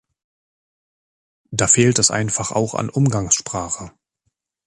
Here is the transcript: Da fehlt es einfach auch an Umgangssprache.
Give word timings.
Da 1.51 1.67
fehlt 1.67 1.99
es 1.99 2.09
einfach 2.09 2.51
auch 2.51 2.73
an 2.73 2.89
Umgangssprache. 2.89 3.91